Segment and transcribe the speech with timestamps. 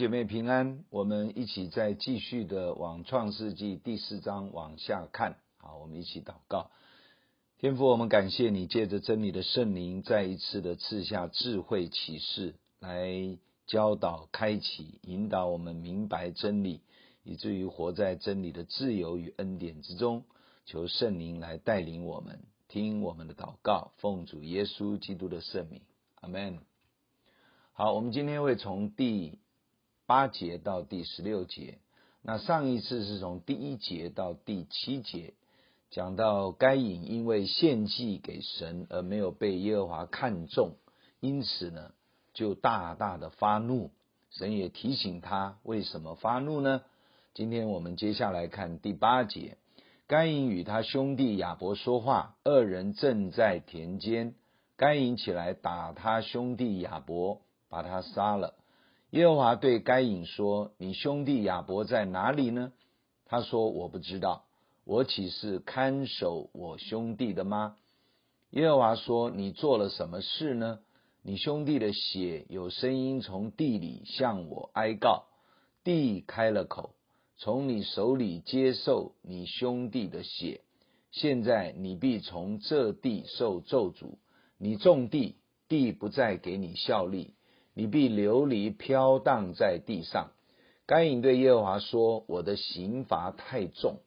[0.00, 5.36] 姐妹平安，我们一起再继续的往创世纪第四章往下看。
[5.58, 6.70] 好，我们一起祷告。
[7.58, 16.80] 天父，我们感谢你借着真理的圣灵，再一次的赐下智慧启示，来教导、开启、引导我们明白真理，
[17.22, 20.24] 以至于活在真理的自由与恩典之中。
[20.64, 25.82] 求圣灵来带领我们，听我们的祷告，奉主耶稣基督的圣名，
[26.22, 26.58] 阿门。
[27.74, 29.38] 好，我们今天会从第
[30.10, 31.78] 八节到第十六节，
[32.20, 35.34] 那上一次是从第一节到第七节，
[35.92, 40.72] 讲到该隐因为献祭给神而没有被耶和华看中，
[41.20, 41.92] 因此呢
[42.34, 43.92] 就大大的发怒。
[44.30, 46.82] 神也提醒他为什么发怒呢？
[47.32, 49.58] 今天我们接下来看第八节，
[50.08, 54.34] 该隐与他兄弟亚伯说话，二人正在田间，
[54.76, 58.56] 该隐起来打他兄弟亚伯，把他杀了。
[59.10, 62.72] 耶和华对该隐说：“你兄弟亚伯在哪里呢？”
[63.26, 64.44] 他说：“我不知道，
[64.84, 67.76] 我岂是看守我兄弟的吗？”
[68.50, 70.78] 耶和华说：“你做了什么事呢？
[71.22, 75.24] 你兄弟的血有声音从地里向我哀告，
[75.82, 76.94] 地开了口，
[77.36, 80.60] 从你手里接受你兄弟的血。
[81.10, 84.18] 现在你必从这地受咒诅，
[84.56, 85.34] 你种地，
[85.68, 87.34] 地不再给你效力。”
[87.80, 90.32] 你必流离飘荡在地上。
[90.84, 94.00] 该隐对耶和华说：“我的刑罚太重，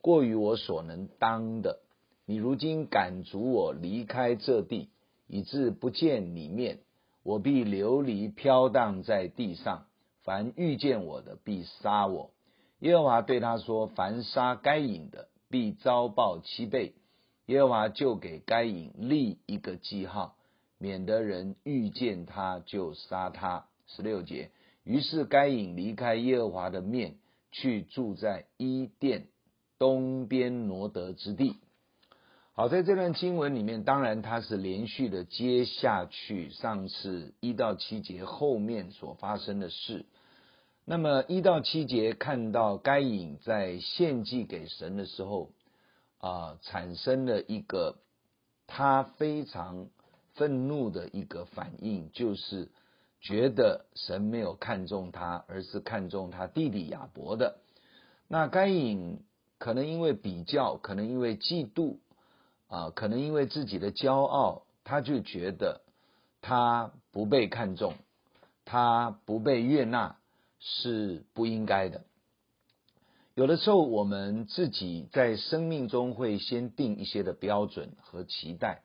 [0.00, 1.80] 过于我所能当的。
[2.24, 4.90] 你如今赶逐我离开这地，
[5.26, 6.78] 以致不见你面，
[7.24, 9.86] 我必流离飘荡在地上。
[10.22, 12.30] 凡遇见我的，必杀我。”
[12.78, 16.94] 耶和华对他说：“凡杀该隐的，必遭报七倍。”
[17.46, 20.36] 耶和华就给该隐立一个记号。
[20.78, 23.66] 免得人遇见他就杀他。
[23.88, 24.50] 十六节，
[24.82, 27.18] 于是该隐离开耶和华的面，
[27.52, 29.28] 去住在伊甸
[29.78, 31.54] 东边挪得之地。
[32.52, 40.04] 好，在这段经文里面，当然他是连续的接下去上次一到七节后面所发生的事。
[40.84, 45.52] 那么一到七节看到该隐在献祭给神的时候，
[46.18, 47.98] 啊、产生了一个
[48.66, 49.86] 他非常。
[50.36, 52.70] 愤怒的一个反应，就是
[53.20, 57.58] 觉得神没有看中他，而是看中他弟弟亚伯的。
[58.28, 59.24] 那该隐
[59.58, 61.96] 可能因为比较，可能因为嫉妒，
[62.68, 65.80] 啊，可能因为自己的骄傲，他就觉得
[66.40, 67.94] 他不被看中，
[68.64, 70.18] 他不被悦纳
[70.58, 72.04] 是不应该的。
[73.34, 78.82] 有的时候，我们自己在生命中会先定一些的标准和期待。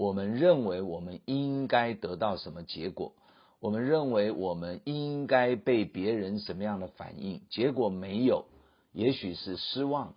[0.00, 3.12] 我们认为我们应该得到什么结果？
[3.58, 7.42] 我们认为我们应该被别人什么样的反应？
[7.50, 8.46] 结果没有，
[8.92, 10.14] 也许是失望，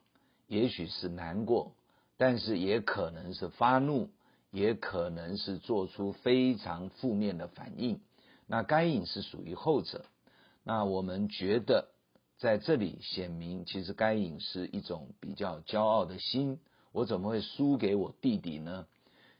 [0.47, 1.73] 也许是难过，
[2.15, 4.09] 但是也可能是发怒，
[4.51, 7.99] 也可能是做出非常负面的反应。
[8.47, 10.05] 那该隐是属于后者。
[10.63, 11.89] 那我们觉得
[12.37, 16.61] 在这里显明，其实该隐是一种比较骄傲的心。
[16.93, 18.87] 我怎么会输给我弟弟呢？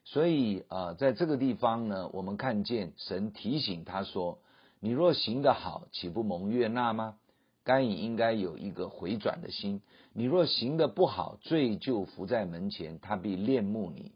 [0.05, 4.39] 所以啊、呃，在这个地方呢，我们看见神提醒他说
[4.81, 7.17] ：“你若行得好，岂不蒙悦纳吗？”
[7.63, 9.81] 该隐应该有一个回转的心。
[10.11, 14.11] 你若行得不好，罪就伏在门前，他必恋慕你。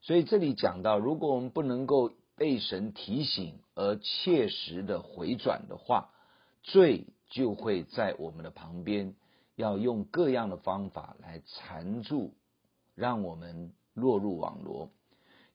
[0.00, 6.10] 所以这里讲到，如果我们不能够被神提醒而切实的回转的话，
[6.62, 9.14] 罪就会在我们的旁边，
[9.54, 12.32] 要用各样的方法来缠住，
[12.94, 13.72] 让我们。
[13.98, 14.90] 落入网罗，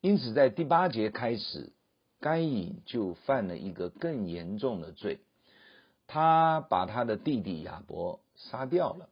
[0.01, 1.73] 因此在第八节开始，
[2.19, 5.19] 该隐就犯了一个更严重的罪，
[6.07, 9.09] 他把他的弟弟亚伯杀掉了。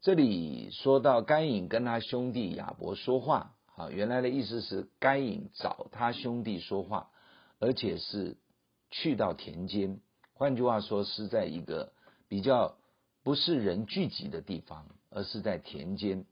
[0.00, 7.10] 这里说到该隐跟他兄弟亚伯说话，啊，原来的意思是该隐找他兄弟说话，
[7.58, 8.36] 而且是
[8.90, 10.00] 去到田间，
[10.34, 11.92] 换句话说是在一个
[12.28, 12.76] 比较
[13.22, 16.24] 不是人聚集的地方，而是在田间。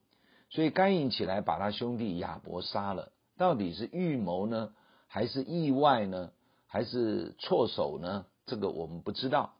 [0.50, 4.74] 所以该隐起来把他兄弟亚伯杀了，到底是预谋呢，
[5.06, 6.32] 还是意外呢，
[6.66, 8.26] 还是错手呢？
[8.46, 9.54] 这个我们不知道。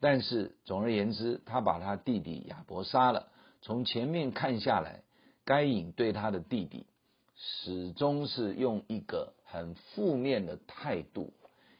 [0.00, 3.28] 但是总而言之，他把他弟弟亚伯杀了。
[3.62, 5.02] 从前面看下来，
[5.46, 6.86] 该隐对他的弟弟
[7.34, 11.32] 始终是用一个很负面的态度。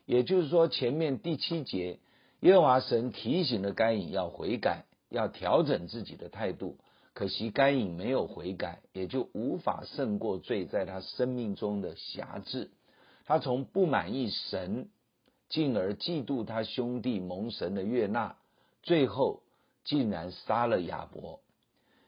[0.06, 1.98] 也就是说，前面第七节，
[2.40, 6.78] 耶和华神提醒了该隐要悔改，要调整自己的态度。
[7.14, 12.70] 可惜该隐没有悔改，也就无法胜过罪在他生命中的辖制。
[13.24, 14.88] 他从不满意神
[15.48, 18.36] 进而嫉妒他兄弟蒙神的悦纳，
[18.82, 19.42] 最后
[19.84, 21.40] 竟然杀了亚伯。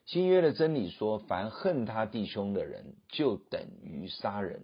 [0.06, 4.62] 新约的真理说，凡恨他弟兄的人，就等于杀人。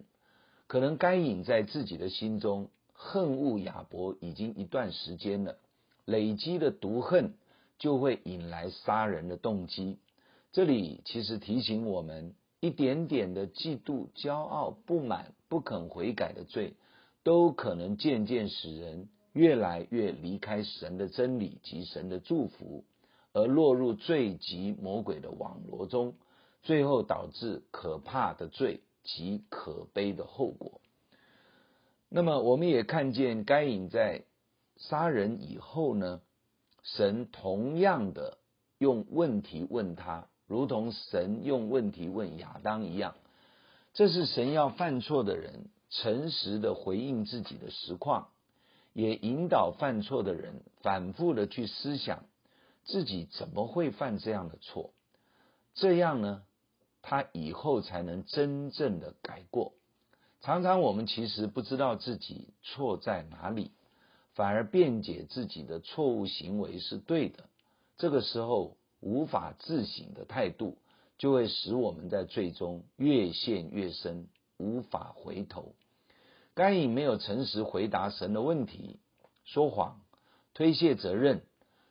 [0.67, 5.56] 可能该隐在自己的心中恨恶亚伯已经一段时间了，
[6.05, 7.35] 累积的毒恨
[7.79, 9.99] 就会引来杀人的动机。
[10.52, 16.75] 这里其实提醒我们，一点点的嫉妒、骄傲、不满、不肯悔改的罪，
[17.22, 22.84] 都可能渐渐使人越来越离开神的真理及神的祝福。
[23.34, 26.16] 而落入罪及魔鬼的网罗中，
[26.62, 30.82] 最后导致可怕的罪及可悲的后果。
[32.10, 34.25] 那么，我们也看见该隐在
[34.76, 36.20] 杀人以后呢，
[36.82, 38.37] 神同样的
[38.76, 43.14] 用问题问他，如同神用问题问亚当一样。
[43.94, 48.28] 这是神要犯错的人诚实的回应自己的实况，
[48.93, 52.25] 也引导犯错的人反复的去思想。
[52.84, 54.90] 自己怎么会犯这样的错？
[55.75, 56.43] 这样呢，
[57.00, 59.72] 他以后才能真正的改过。
[60.43, 63.70] 常常我们其实不知道自己错在哪里，
[64.34, 67.44] 反而辩解自己的错误行为是对的。
[67.96, 70.78] 这个时候无法自省的态度，
[71.19, 75.75] 就会使我们在罪中越陷越深，无法回头。
[76.54, 79.00] 该隐没有诚实回答神的问题，
[79.44, 80.00] 说谎，
[80.54, 81.43] 推卸责任。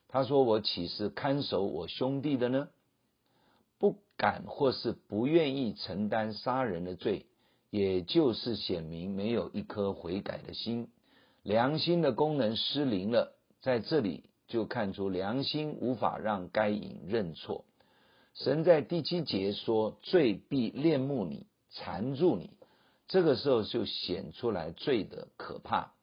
[0.08, 2.70] 他说：“我岂是看守我兄弟的呢？
[3.78, 7.26] 不敢或是不愿意承担杀人的罪，
[7.70, 10.90] 也就是显明没有一颗悔改的心，
[11.44, 13.36] 良心的功能失灵了。
[13.62, 17.64] 在这里就看出良心无法让该隐认错。
[18.34, 22.52] 神在第七节说：‘罪必恋慕你，缠住你。’
[23.08, 25.94] 这个时候就显出来罪的可怕。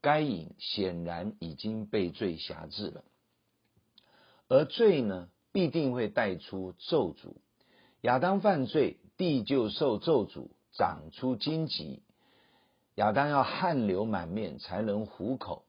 [0.00, 3.04] 该隐显然已经被罪辖制了。”
[4.48, 7.34] 而罪呢，必定会带出咒诅。
[8.00, 12.02] 亚当犯罪，地就受咒诅，长出荆棘。
[12.94, 15.64] 亚当要汗流满面才能糊口。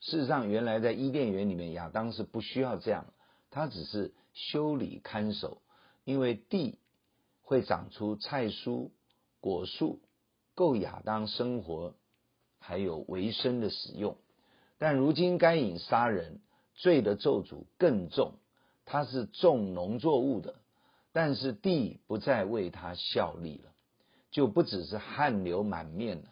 [0.00, 3.06] 事实上，原来在伊甸园里面，亚当是不需要这样，
[3.50, 5.62] 他只是修理看守，
[6.04, 6.78] 因为地
[7.42, 8.90] 会长出菜蔬、
[9.40, 10.00] 果树，
[10.54, 11.94] 够亚当生活
[12.58, 14.16] 还有维生的使用。
[14.78, 16.40] 但如今该隐杀人。
[16.72, 18.38] 罪的咒诅更重，
[18.86, 20.54] 他是种农作物的，
[21.12, 23.70] 但是地不再为他效力了，
[24.30, 26.30] 就不只是汗流满面了，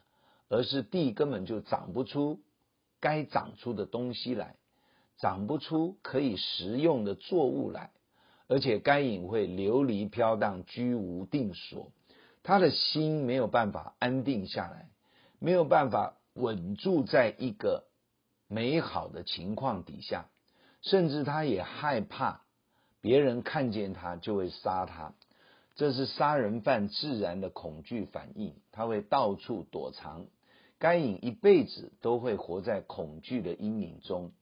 [0.49, 2.41] 而是地根本就长不出
[3.01, 4.57] 该长出的东西来，
[5.19, 7.91] 长不出可以食用的作物来，
[8.47, 11.93] 而且该隐会流离飘荡，居无定所，
[12.43, 14.89] 他的心没有办法安定下来，
[15.39, 17.85] 没有办法稳住在一个
[18.49, 20.29] 美好的情况底下。
[20.81, 22.43] 甚至他也害怕
[23.01, 25.13] 别人看见他就会杀他，
[25.75, 30.27] 这是杀人犯自然的恐惧反应，他会到处躲藏。
[30.79, 34.33] 该隐一辈子都会活在恐惧的阴影中，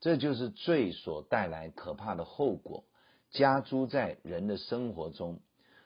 [0.00, 2.84] 这就是罪所带来可怕的后果，
[3.30, 5.40] 加诸在人的生活中。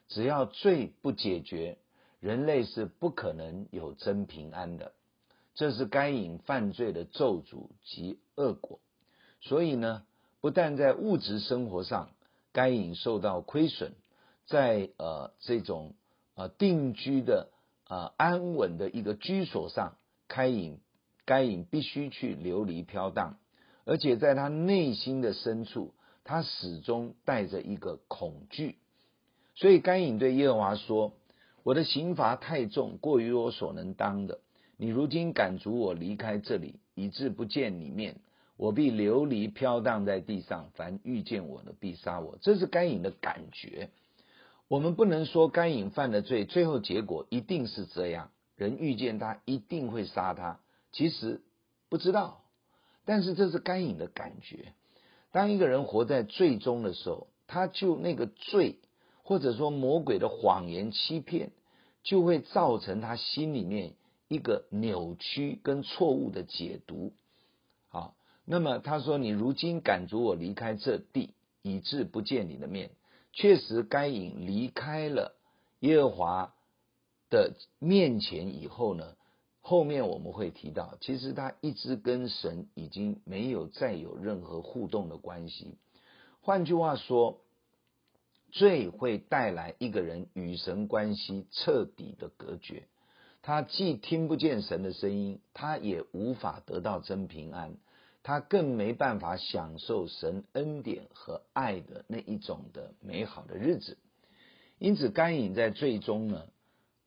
[0.08, 1.78] 只要罪不解决，
[2.20, 4.92] 人类是不可能有真平安的。
[5.54, 8.78] 这是该隐犯罪的咒诅及恶果。
[9.40, 10.04] 所以呢，
[10.40, 12.10] 不但在物质生活上，
[12.52, 13.92] 该隐受到亏损，
[14.46, 15.94] 在呃这种
[16.36, 17.48] 呃定居的
[17.88, 19.96] 呃安稳的一个居所上，
[20.28, 20.80] 该隐
[21.24, 23.38] 该隐必须去流离飘荡，
[23.84, 28.76] 而且在他内心的深处，他始终带着一个恐惧。
[29.54, 31.14] 所以该隐对耶和华说
[31.64, 34.40] ：“我的刑罚太重，过于我所能当的。
[34.76, 38.20] 你如今赶逐我离开这里，以致不见你面。”
[38.58, 42.38] 我必流离飘荡在地上，凡遇见我的必杀我。
[42.40, 43.90] 这是该隐的感觉。
[44.68, 50.60] 我们不能说该隐犯的罪，最后结果一定是这样，人遇见他一定会杀他。
[50.92, 51.42] 其实
[51.88, 52.42] 不知道，
[53.04, 54.72] 但是这是该隐的感觉。
[55.30, 58.78] 当一个人活在罪中的时候，他就那个罪，
[59.22, 61.52] 或者说魔鬼的谎言欺骗，
[62.02, 63.94] 就会造成他心里面
[64.28, 67.12] 一个扭曲跟错误的解读。
[67.88, 68.14] 好。
[68.48, 72.92] 那么他说：“你如今赶逐我离开这地，以致不见你的面。”
[73.36, 75.36] 确实，该隐离开了
[75.80, 76.54] 耶和华
[77.28, 79.14] 的面前以后呢，
[79.60, 85.76] 后面我们会提到，其实他一直跟神已经没有再有任何互动的关系。
[86.40, 87.40] 换句话说，
[88.52, 92.84] 罪会带来一个人与神关系彻底的隔绝。
[93.42, 97.76] 他既听不见神的声音，他也无法得到真平安，
[98.26, 103.98] 他更没办法享受神恩典和爱的那一种的美好的日子。
[104.80, 106.48] 因此，该隐在最终呢，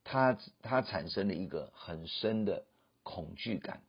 [0.06, 2.64] 他他产生了一个很深的
[3.04, 3.82] 恐惧感，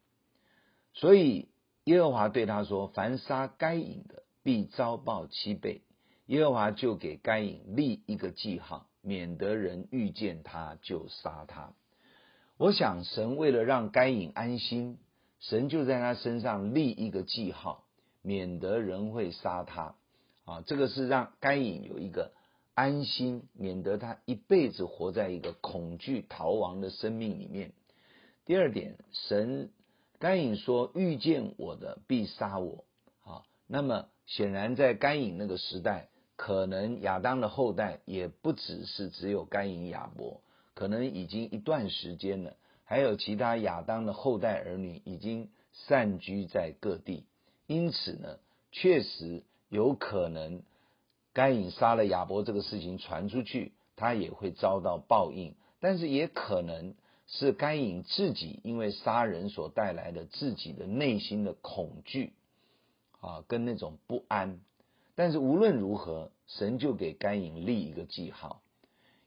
[0.93, 1.47] 所以
[1.85, 5.83] 耶和华对他说：“凡杀该隐的，必遭报七倍。”
[6.27, 11.75] 耶和华就给该隐立一个记号，免得人遇见他就杀他。
[12.57, 14.99] 我想，神为了让该隐安心，
[15.41, 17.85] 神就在他身上立一个记号，
[18.23, 19.95] 免得人会杀他。
[20.45, 22.33] 啊，这个是让该隐有一个
[22.75, 27.73] 安心，免得他一辈子活在一个恐惧逃亡的生命里面。
[28.45, 29.71] 第二点，神
[30.19, 32.85] 该隐说：“遇见我的必杀我。”
[33.25, 40.41] 啊，那么显然在该隐那个时代，可能亚当的后代也不只是只有该隐、亚伯，
[40.75, 42.57] 可能已经一段时间了，
[42.91, 47.25] 还有其他亚当的后代儿女已经散居在各地。
[47.69, 48.41] 因此呢，
[48.73, 50.65] 确实有可能
[51.33, 56.95] 该隐杀了亚伯这个事情传出去，他也会遭到报应，但是也可能。
[57.33, 62.33] 是该隐自己因为杀人所带来的自己的内心的恐惧
[63.21, 64.59] 啊，跟那种不安。
[65.15, 68.63] 但是无论如何，神就给该隐立一个记号，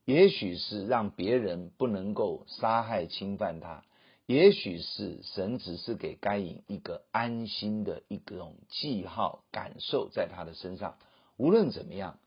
[0.05, 3.83] 也许是让别人不能够杀害侵犯他，
[4.25, 10.97] 也许是神只是给该隐一个安心的一种记号感受在他的身上。
[11.37, 12.19] 无论怎么样，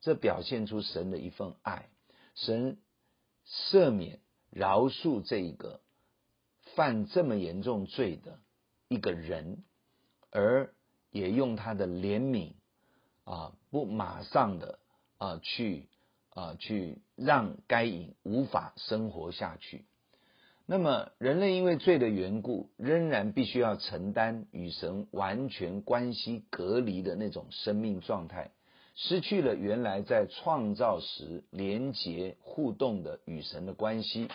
[0.00, 1.88] 这表现出神的一份爱，
[2.34, 2.78] 神
[3.46, 4.18] 赦免。
[4.54, 5.80] 饶恕这一个
[6.74, 8.38] 犯这么严重罪的
[8.88, 9.64] 一个人，
[10.30, 10.74] 而
[11.10, 12.52] 也用他的怜悯
[13.24, 14.78] 啊，不马上的
[15.16, 15.88] 啊去
[16.34, 19.84] 啊去让该隐无法生活下去。
[20.64, 28.52] 那么人类因为罪的缘故，仍然必须要承担与神完全关系隔离的那种生命状态，
[28.94, 34.28] 失去了原来在创造时连结互动的与神的关系。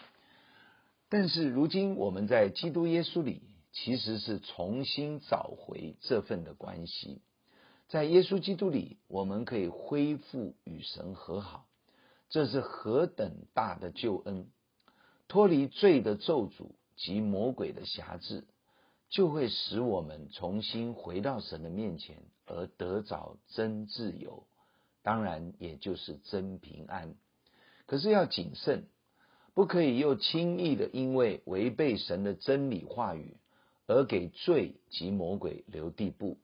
[1.10, 7.22] 但是如今我们在基督耶稣里，其实是重新找回这份的关系。
[7.88, 11.66] 在耶稣基督里，我们可以恢复与神和好，
[12.29, 14.48] 这是何等大的救恩！
[15.27, 18.43] 脱离罪的咒诅及魔鬼的辖制，
[19.10, 24.43] 就会使我们重新回到神的面前，而得着真自由，
[25.03, 27.15] 当然也就是真平安。
[27.86, 28.88] 可是要谨慎。
[29.53, 33.38] 不可以又轻易的因为违背神的真理话语
[33.88, 36.38] 而给罪及魔鬼留地步，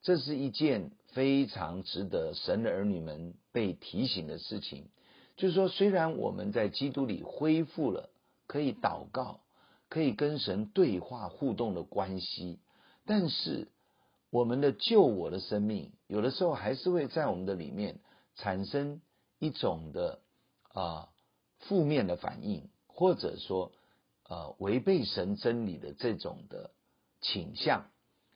[0.00, 4.90] 这是一件非常值得神的儿女们被提醒的事情。
[5.36, 8.10] 就是说，虽然我们在基督里恢复了
[8.46, 9.40] 可以祷告、
[9.88, 12.58] 可以跟神对话互动的关系，
[13.06, 13.68] 但是
[14.30, 18.00] 我们的旧我的生命有的时候还是会在我们的里面
[18.34, 19.00] 产生
[19.38, 20.20] 一种的
[20.72, 21.08] 啊。
[21.66, 23.70] 负面的反应，或者说，
[24.28, 26.72] 呃，违背神真理的这种的
[27.20, 27.86] 倾向，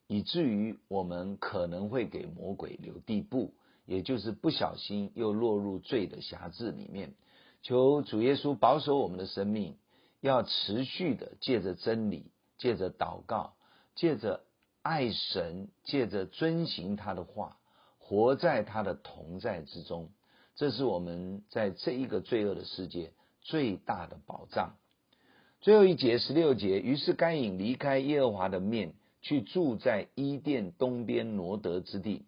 [0.07, 3.55] 以至于我们可能会给魔鬼留地步，
[3.87, 7.15] 也就是不小心又落入罪的辖制里面。
[7.63, 9.77] 求主耶稣保守我们的生命，
[10.21, 13.55] 要持续的借着真理，借着祷告，
[13.97, 14.45] 借着
[14.83, 17.57] 爱神，借着遵行他的话，
[17.99, 20.11] 活在他的同在之中。
[20.55, 24.77] 这是我们在这一个罪恶的世界最大的保障。
[25.61, 28.95] 最后一节十六节，于是该隐离开耶和华的面，
[29.27, 32.27] 去住在伊甸东边挪得之地。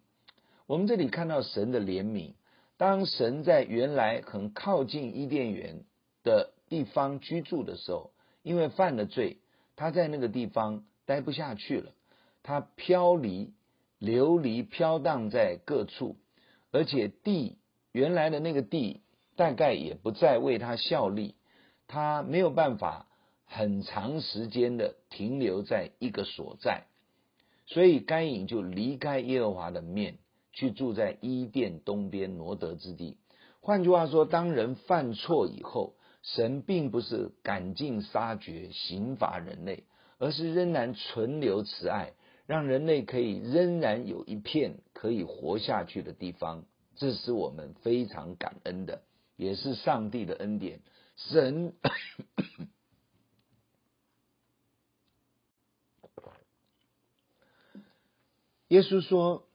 [0.67, 2.33] 我们这里看到神的怜悯，
[2.75, 5.85] 当神在原来很靠近伊甸园
[6.25, 8.11] 的地方居住的时候，
[8.43, 9.37] 因为犯了罪，
[9.77, 11.93] 他在那个地方待不下去了，
[12.43, 13.53] 他飘离、
[13.97, 16.17] 流离、飘荡在各处，
[16.71, 17.55] 而且地。
[17.93, 19.01] 原来的那个地
[19.35, 21.33] 大概也不再为他效力，
[21.87, 23.07] 他没有办法
[23.51, 26.85] 很长时间的停留在一个所在，
[27.65, 30.19] 所以该隐就离开耶和华的面，
[30.53, 33.17] 去住在伊甸东边挪得之地。
[33.59, 39.83] 换句话说，当人犯错以后，神并不是赶尽杀绝、刑罚人类，
[40.19, 42.13] 而是仍然存留慈爱，
[42.45, 46.65] 让人类可以仍然有一片可以活下去的地方。
[46.95, 49.01] 这是我们非常感恩的，
[49.37, 50.81] 也是上帝的恩典。
[51.15, 51.73] 神，
[58.69, 59.47] 耶稣说：“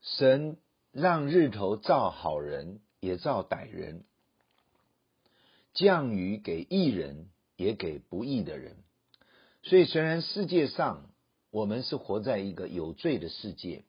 [0.00, 0.56] 神
[0.90, 4.04] 让日头照好人，也照歹人；
[5.74, 8.76] 降雨给义人，也给不义的人。
[9.62, 11.10] 所以，虽然世界上
[11.50, 13.84] 我们是活在一个有罪的世界，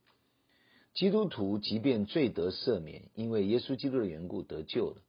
[0.94, 5.01] 基督徒即便罪得赦免，因为耶稣基督的缘故得救了，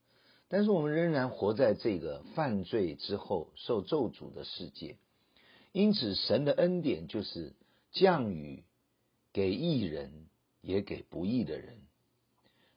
[0.46, 4.96] 但是我们仍然活在这个犯罪之后受咒诅的世界。
[5.72, 7.52] 因此，神的恩典就是
[7.90, 8.62] 降雨
[9.32, 10.26] 给义人，
[10.60, 11.78] 也给不义的人。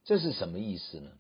[0.04, 1.12] 这是什么意思呢？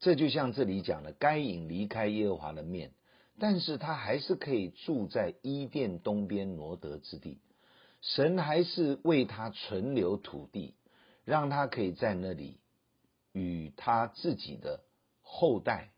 [0.00, 2.92] 这就像这里讲的，该隐离开耶和华的面，
[3.38, 7.38] 但是他还是可以住在伊甸东边挪得之地。
[8.02, 10.74] 神还是为他存留土地，
[11.24, 12.58] 让他可以在那里
[13.32, 14.82] 与他自己的
[15.22, 15.90] 后代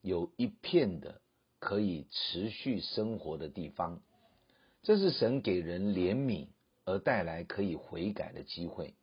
[0.00, 1.20] 有一片的
[1.58, 4.00] 可以持续生活的地方。
[4.82, 6.46] 这是神给人怜悯
[6.90, 8.94] 而带来可以悔改的机会。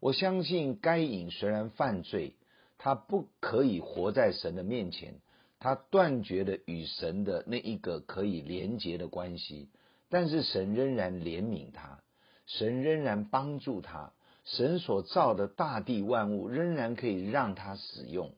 [0.00, 2.34] 我相信该隐虽然犯罪，
[2.76, 5.14] 他不可以活在神的面前，
[5.58, 9.68] 他断绝了与神的那一个可以连结的关系。
[10.10, 12.00] 但是神仍然怜悯他，
[12.46, 14.12] 神仍然帮助他，
[14.44, 18.32] 神所造的大地万物仍然可以让他使用。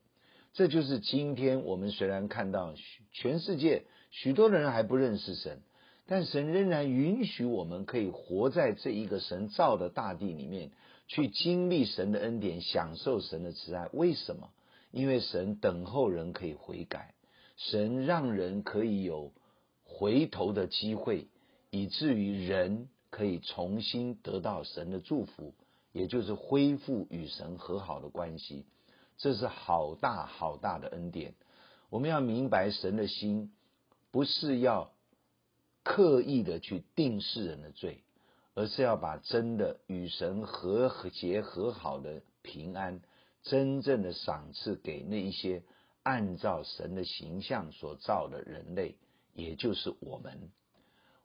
[0.53, 2.73] 这就是今天我们虽然看到
[3.13, 5.61] 全世界许多的人还不认识神。
[6.11, 10.71] 但神仍然允许我们可以活在这一个神造的大地里面，
[11.07, 13.87] 去经历神的恩典，享受神的慈爱。
[13.93, 14.49] 为什么？
[14.91, 17.13] 因为神等候人可以悔改，
[17.55, 19.31] 神让人可以有
[19.85, 21.27] 回头的机会，
[21.69, 25.53] 以至于人可以重新得到神的祝福，
[25.93, 28.65] 也就是恢复与神和好的关系。
[29.17, 31.35] 这是好大好大的恩典。
[31.89, 33.53] 我们要明白神的心，
[34.11, 34.91] 不是要。
[35.83, 38.03] 刻意的去定世人的罪，
[38.53, 43.01] 而是要把真的与神和谐和好的平安，
[43.43, 45.63] 真正的赏赐给那一些
[46.03, 48.95] 按照神的形象所造的人类，
[49.33, 50.51] 也就是我们。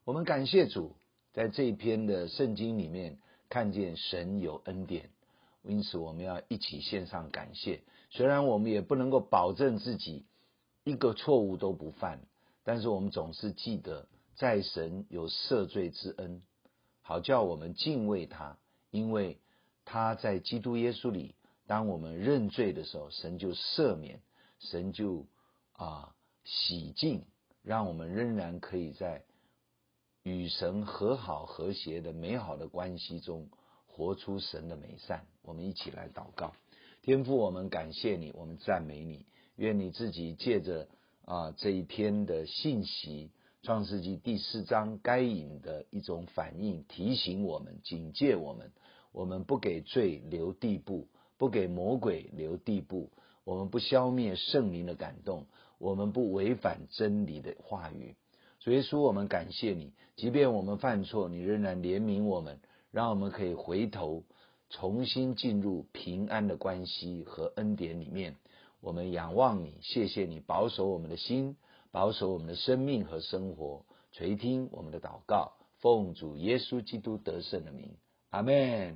[0.04, 0.96] 我们感谢主，
[1.32, 3.18] 在这一篇的圣经里面
[3.50, 5.10] 看见神有恩典，
[5.62, 7.82] 因此我们要一起献上感谢。
[8.08, 10.24] 虽然我们也不能够保证自己
[10.84, 12.20] 一个错误都不犯，
[12.64, 14.06] 但是我们总是记得。
[14.36, 16.42] 在神有赦罪之恩，
[17.00, 18.58] 好叫我们敬畏他，
[18.90, 19.38] 因为
[19.86, 21.34] 他在基督耶稣里，
[21.66, 24.20] 当我们认罪的时候，神就赦免，
[24.58, 25.26] 神就
[25.72, 27.24] 啊洗净，
[27.62, 29.24] 让我们仍然可以在
[30.22, 33.48] 与神和好和谐的美好的关系中，
[33.86, 35.24] 活出神的美善。
[35.42, 36.52] 我们一起来祷告，
[37.00, 39.24] 天父，我们感谢你，我们赞美你，
[39.56, 40.88] 愿你自己借着
[41.24, 43.30] 啊这一篇的信息。
[43.66, 48.70] 创世纪第四章该隐的一种反应，提醒我们、警戒我们：
[49.10, 53.10] 我们不给罪留地步，不给魔鬼留地步；
[53.42, 55.46] 我们不消灭圣灵的感动，
[55.78, 58.14] 我们不违反真理的话语。
[58.60, 62.60] 所以说，我们感谢你，即便我们犯错，你仍然怜悯我们，
[62.92, 64.22] 让我们可以回头，
[64.70, 68.36] 重新进入平安的关系和恩典里面。
[68.80, 71.56] 我们仰望你，谢谢你保守我们的心。
[71.96, 73.82] 保守我们的生命和生活，
[74.12, 77.90] 垂听我们的祷告，奉主耶稣基督得胜的名，
[78.32, 78.94] 阿门。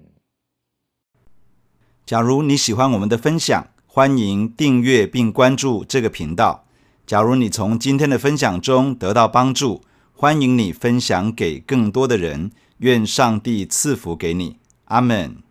[2.04, 6.66] 假如你喜欢我们的分享，欢迎订阅并关注这个频道。
[7.06, 9.80] 假如你从今天的分享中得到帮助，
[10.12, 12.50] 欢迎你分享给更多的人。
[12.80, 15.42] 愿上帝赐福给你，阿门。